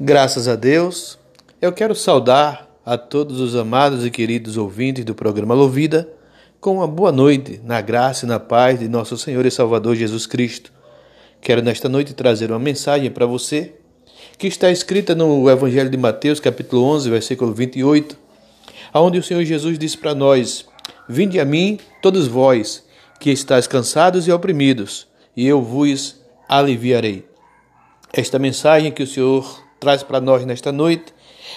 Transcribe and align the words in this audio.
Graças 0.00 0.46
a 0.46 0.54
Deus, 0.54 1.18
eu 1.60 1.72
quero 1.72 1.92
saudar 1.92 2.70
a 2.86 2.96
todos 2.96 3.40
os 3.40 3.56
amados 3.56 4.06
e 4.06 4.10
queridos 4.12 4.56
ouvintes 4.56 5.04
do 5.04 5.12
programa 5.12 5.54
Louvida 5.54 6.08
com 6.60 6.74
uma 6.74 6.86
boa 6.86 7.10
noite, 7.10 7.60
na 7.64 7.80
graça 7.80 8.24
e 8.24 8.28
na 8.28 8.38
paz 8.38 8.78
de 8.78 8.86
nosso 8.86 9.18
Senhor 9.18 9.44
e 9.44 9.50
Salvador 9.50 9.96
Jesus 9.96 10.24
Cristo. 10.24 10.72
Quero 11.40 11.62
nesta 11.62 11.88
noite 11.88 12.14
trazer 12.14 12.52
uma 12.52 12.60
mensagem 12.60 13.10
para 13.10 13.26
você 13.26 13.74
que 14.38 14.46
está 14.46 14.70
escrita 14.70 15.16
no 15.16 15.50
Evangelho 15.50 15.90
de 15.90 15.96
Mateus, 15.96 16.38
capítulo 16.38 16.84
11, 16.84 17.10
versículo 17.10 17.52
28, 17.52 18.16
onde 18.94 19.18
o 19.18 19.22
Senhor 19.22 19.42
Jesus 19.42 19.76
disse 19.80 19.98
para 19.98 20.14
nós: 20.14 20.64
Vinde 21.08 21.40
a 21.40 21.44
mim, 21.44 21.76
todos 22.00 22.28
vós, 22.28 22.84
que 23.18 23.32
estáis 23.32 23.66
cansados 23.66 24.28
e 24.28 24.30
oprimidos, 24.30 25.08
e 25.36 25.44
eu 25.44 25.60
vos 25.60 26.20
aliviarei. 26.48 27.26
Esta 28.12 28.38
mensagem 28.38 28.92
que 28.92 29.02
o 29.02 29.06
Senhor 29.06 29.66
traz 29.78 30.02
para 30.02 30.20
nós 30.20 30.44
nesta 30.44 30.72
noite 30.72 31.12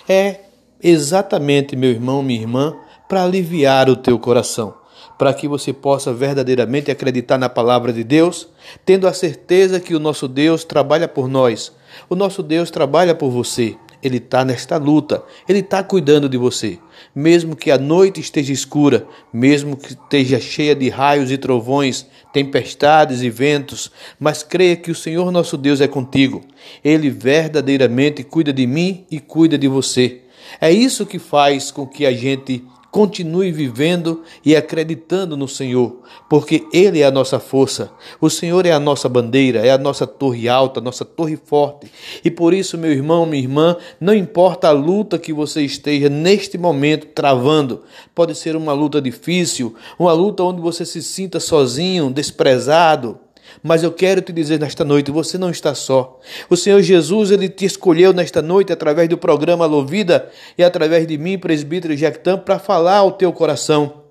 é 0.08 0.41
exatamente, 0.82 1.76
meu 1.76 1.90
irmão, 1.90 2.23
minha 2.23 2.41
irmã, 2.41 2.76
para 3.08 3.23
aliviar 3.23 3.90
o 3.90 3.96
teu 3.96 4.18
coração, 4.18 4.73
para 5.18 5.34
que 5.34 5.48
você 5.48 5.73
possa 5.73 6.13
verdadeiramente 6.13 6.90
acreditar 6.90 7.38
na 7.38 7.49
palavra 7.49 7.91
de 7.94 8.04
Deus, 8.04 8.48
tendo 8.86 9.08
a 9.08 9.13
certeza 9.13 9.80
que 9.80 9.94
o 9.94 9.99
nosso 9.99 10.27
Deus 10.27 10.63
trabalha 10.63 11.08
por 11.08 11.27
nós, 11.27 11.72
o 12.10 12.16
nosso 12.16 12.41
Deus 12.41 12.72
trabalha 12.72 13.13
por 13.13 13.30
você. 13.30 13.76
Ele 14.02 14.18
está 14.18 14.44
nesta 14.44 14.78
luta, 14.78 15.23
Ele 15.48 15.60
está 15.60 15.84
cuidando 15.84 16.28
de 16.28 16.38
você. 16.38 16.80
Mesmo 17.14 17.55
que 17.55 17.72
a 17.72 17.78
noite 17.78 18.20
esteja 18.20 18.54
escura, 18.54 19.08
mesmo 19.34 19.76
que 19.76 19.90
esteja 19.90 20.40
cheia 20.40 20.76
de 20.76 20.90
raios 20.90 21.32
e 21.32 21.38
trovões, 21.38 22.05
tempestades 22.32 23.22
e 23.22 23.30
ventos, 23.30 23.91
mas 24.20 24.44
creia 24.44 24.76
que 24.76 24.91
o 24.91 24.96
Senhor 24.96 25.32
nosso 25.32 25.58
Deus 25.58 25.82
é 25.82 25.88
contigo. 25.88 26.41
Ele 26.84 27.10
verdadeiramente 27.10 28.24
cuida 28.24 28.54
de 28.54 28.66
mim 28.66 29.05
e 29.10 29.20
cuida 29.20 29.58
de 29.58 29.68
você. 29.68 30.22
É 30.60 30.72
isso 30.72 31.05
que 31.05 31.20
faz 31.20 31.72
com 31.72 31.85
que 31.88 32.05
a 32.05 32.12
gente 32.12 32.63
Continue 32.92 33.54
vivendo 33.54 34.22
e 34.44 34.54
acreditando 34.54 35.38
no 35.38 35.48
Senhor, 35.48 36.02
porque 36.30 36.68
Ele 36.74 37.00
é 37.00 37.06
a 37.06 37.12
nossa 37.12 37.40
força. 37.40 37.90
O 38.20 38.30
Senhor 38.30 38.66
é 38.66 38.72
a 38.72 38.82
nossa 38.82 39.08
bandeira, 39.08 39.66
é 39.66 39.72
a 39.72 39.78
nossa 39.78 40.06
torre 40.06 40.50
alta, 40.50 40.82
a 40.82 40.84
nossa 40.84 41.06
torre 41.06 41.38
forte. 41.38 41.90
E 42.24 42.30
por 42.30 42.54
isso, 42.54 42.78
meu 42.78 42.92
irmão, 42.92 43.26
minha 43.26 43.42
irmã, 43.42 43.78
não 43.98 44.14
importa 44.14 44.68
a 44.68 44.72
luta 44.72 45.18
que 45.18 45.32
você 45.32 45.62
esteja 45.62 46.10
neste 46.10 46.58
momento 46.58 47.08
travando, 47.08 47.84
pode 48.14 48.36
ser 48.36 48.58
uma 48.58 48.74
luta 48.74 49.02
difícil, 49.02 49.74
uma 49.98 50.12
luta 50.12 50.44
onde 50.44 50.60
você 50.60 50.86
se 50.86 51.02
sinta 51.02 51.40
sozinho, 51.40 52.10
desprezado 52.10 53.18
mas 53.63 53.84
eu 53.84 53.91
quero 53.91 54.21
te 54.21 54.32
dizer 54.32 54.60
nesta 54.60 54.84
noite, 54.84 55.12
você 55.12 55.38
não 55.38 55.49
está 55.49 55.74
só. 55.76 56.20
O 56.49 56.57
Senhor 56.57 56.82
Jesus, 56.82 57.32
ele 57.32 57.49
te 57.49 57.66
escolheu 57.66 58.13
nesta 58.13 58.41
noite 58.41 58.74
através 58.74 59.07
do 59.10 59.18
programa 59.18 59.66
Louvida 59.66 60.30
e 60.57 60.63
através 60.63 61.07
de 61.07 61.18
mim, 61.18 61.38
presbítero 61.38 61.96
Jactam, 61.96 62.38
para 62.38 62.60
falar 62.60 62.98
ao 62.98 63.12
teu 63.12 63.32
coração. 63.34 64.02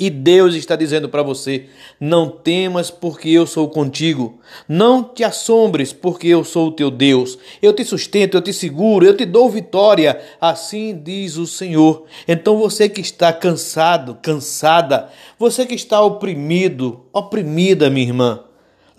E 0.00 0.08
Deus 0.08 0.54
está 0.54 0.74
dizendo 0.76 1.10
para 1.10 1.22
você: 1.22 1.66
não 2.00 2.30
temas, 2.30 2.90
porque 2.90 3.28
eu 3.28 3.46
sou 3.46 3.68
contigo. 3.68 4.40
Não 4.66 5.04
te 5.04 5.22
assombres, 5.22 5.92
porque 5.92 6.26
eu 6.26 6.42
sou 6.42 6.68
o 6.68 6.72
teu 6.72 6.90
Deus. 6.90 7.38
Eu 7.60 7.74
te 7.74 7.84
sustento, 7.84 8.34
eu 8.34 8.40
te 8.40 8.50
seguro, 8.50 9.04
eu 9.04 9.14
te 9.14 9.26
dou 9.26 9.50
vitória. 9.50 10.18
Assim 10.40 10.98
diz 10.98 11.36
o 11.36 11.46
Senhor. 11.46 12.06
Então 12.26 12.56
você 12.56 12.88
que 12.88 13.02
está 13.02 13.30
cansado, 13.30 14.16
cansada, 14.22 15.10
você 15.38 15.66
que 15.66 15.74
está 15.74 16.00
oprimido, 16.00 17.02
oprimida, 17.12 17.90
minha 17.90 18.06
irmã, 18.06 18.44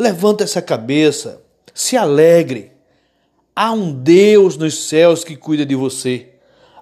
Levanta 0.02 0.44
essa 0.44 0.64
cabeça, 0.64 1.44
se 1.76 1.96
alegre. 1.96 2.72
Há 3.56 3.72
um 3.72 3.94
Deus 3.94 4.58
nos 4.58 4.74
céus 4.74 5.24
que 5.24 5.36
cuida 5.36 5.64
de 5.64 5.76
você. 5.76 6.30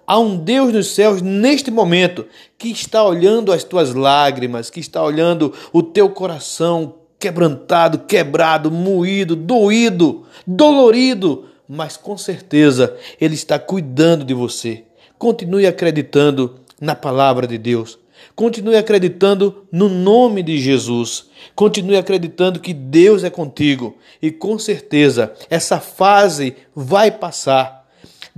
Há 0.08 0.17
um 0.17 0.38
Deus 0.38 0.72
nos 0.72 0.88
céus 0.88 1.22
neste 1.22 1.70
momento 1.70 2.26
que 2.58 2.70
está 2.70 3.03
olhando 3.03 3.52
as 3.52 3.66
tuas 3.66 3.94
lágrimas, 3.94 4.70
que 4.70 4.80
está 4.80 5.04
olhando 5.04 5.54
o 5.73 5.83
teu 5.83 6.10
coração 6.10 6.95
quebrantado, 7.20 7.99
quebrado, 7.99 8.71
moído, 8.71 9.36
doído, 9.36 10.26
dolorido, 10.48 11.43
mas 11.67 11.98
com 11.98 12.17
certeza 12.17 12.95
Ele 13.20 13.36
está 13.36 13.60
cuidando 13.60 14.23
de 14.23 14.33
você. 14.33 14.86
Continue 15.17 15.67
acreditando 15.67 16.55
na 16.80 16.95
palavra 16.95 17.45
de 17.45 17.58
Deus. 17.58 17.98
Continue 18.35 18.77
acreditando 18.77 19.65
no 19.71 19.89
nome 19.89 20.41
de 20.43 20.57
Jesus. 20.57 21.30
Continue 21.55 21.97
acreditando 21.97 22.59
que 22.59 22.73
Deus 22.73 23.23
é 23.23 23.30
contigo. 23.30 23.97
E 24.21 24.31
com 24.31 24.57
certeza 24.57 25.33
essa 25.49 25.80
fase 25.80 26.55
vai 26.75 27.11
passar. 27.11 27.79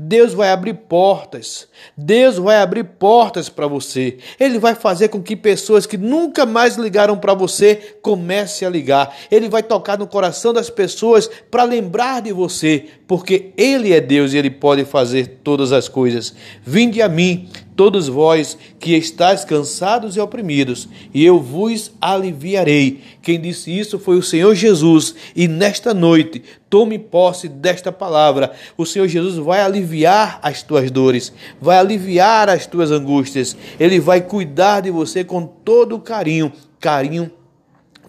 Deus 0.03 0.33
vai 0.33 0.49
abrir 0.49 0.73
portas. 0.73 1.67
Deus 1.95 2.37
vai 2.37 2.57
abrir 2.57 2.83
portas 2.83 3.49
para 3.49 3.67
você. 3.67 4.17
Ele 4.39 4.57
vai 4.57 4.73
fazer 4.73 5.09
com 5.09 5.21
que 5.21 5.35
pessoas 5.35 5.85
que 5.85 5.95
nunca 5.95 6.43
mais 6.43 6.75
ligaram 6.75 7.15
para 7.19 7.35
você 7.35 7.97
comecem 8.01 8.67
a 8.67 8.71
ligar. 8.71 9.15
Ele 9.29 9.47
vai 9.47 9.61
tocar 9.61 9.99
no 9.99 10.07
coração 10.07 10.51
das 10.53 10.71
pessoas 10.71 11.29
para 11.51 11.65
lembrar 11.65 12.23
de 12.23 12.33
você, 12.33 12.85
porque 13.07 13.51
ele 13.55 13.93
é 13.93 14.01
Deus 14.01 14.33
e 14.33 14.37
ele 14.37 14.49
pode 14.49 14.85
fazer 14.85 15.39
todas 15.43 15.71
as 15.71 15.87
coisas. 15.87 16.33
Vinde 16.63 16.99
a 16.99 17.07
mim, 17.07 17.47
todos 17.75 18.07
vós 18.07 18.57
que 18.79 18.95
estáis 18.95 19.45
cansados 19.45 20.15
e 20.15 20.19
oprimidos, 20.19 20.89
e 21.13 21.23
eu 21.23 21.39
vos 21.39 21.91
aliviarei. 22.01 23.01
Quem 23.21 23.39
disse 23.39 23.77
isso 23.77 23.99
foi 23.99 24.17
o 24.17 24.23
Senhor 24.23 24.53
Jesus, 24.55 25.13
e 25.35 25.47
nesta 25.47 25.93
noite 25.93 26.43
tome 26.71 26.97
posse 26.97 27.49
desta 27.49 27.91
palavra. 27.91 28.53
O 28.77 28.85
Senhor 28.85 29.05
Jesus 29.05 29.35
vai 29.35 29.59
aliviar 29.61 30.39
as 30.41 30.63
tuas 30.63 30.89
dores, 30.89 31.33
vai 31.59 31.77
aliviar 31.77 32.49
as 32.49 32.65
tuas 32.65 32.89
angústias. 32.89 33.57
Ele 33.77 33.99
vai 33.99 34.21
cuidar 34.21 34.79
de 34.79 34.89
você 34.89 35.21
com 35.21 35.45
todo 35.45 35.97
o 35.97 35.99
carinho, 35.99 36.51
carinho 36.79 37.29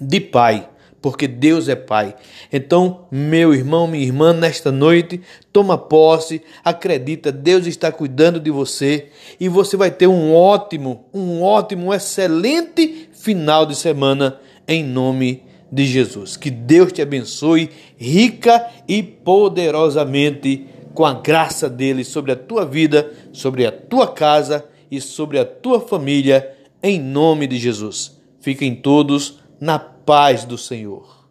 de 0.00 0.20
pai 0.20 0.68
porque 1.02 1.26
Deus 1.26 1.68
é 1.68 1.74
Pai. 1.74 2.14
Então, 2.52 3.06
meu 3.10 3.52
irmão, 3.52 3.88
minha 3.88 4.04
irmã, 4.04 4.32
nesta 4.32 4.70
noite, 4.70 5.20
toma 5.52 5.76
posse, 5.76 6.40
acredita, 6.64 7.32
Deus 7.32 7.66
está 7.66 7.90
cuidando 7.90 8.38
de 8.38 8.52
você 8.52 9.08
e 9.40 9.48
você 9.48 9.76
vai 9.76 9.90
ter 9.90 10.06
um 10.06 10.32
ótimo, 10.32 11.06
um 11.12 11.42
ótimo, 11.42 11.86
um 11.86 11.92
excelente 11.92 13.08
final 13.12 13.66
de 13.66 13.74
semana 13.74 14.38
em 14.68 14.84
nome 14.84 15.42
de 15.72 15.86
Jesus. 15.86 16.36
Que 16.36 16.50
Deus 16.50 16.92
te 16.92 17.00
abençoe 17.00 17.70
rica 17.96 18.68
e 18.86 19.02
poderosamente 19.02 20.66
com 20.92 21.06
a 21.06 21.14
graça 21.14 21.70
dele 21.70 22.04
sobre 22.04 22.32
a 22.32 22.36
tua 22.36 22.66
vida, 22.66 23.10
sobre 23.32 23.64
a 23.64 23.72
tua 23.72 24.06
casa 24.06 24.68
e 24.90 25.00
sobre 25.00 25.38
a 25.38 25.44
tua 25.44 25.80
família, 25.80 26.54
em 26.82 27.00
nome 27.00 27.46
de 27.46 27.56
Jesus. 27.56 28.20
Fiquem 28.40 28.74
todos 28.74 29.38
na 29.58 29.78
paz 29.78 30.44
do 30.44 30.58
Senhor. 30.58 31.21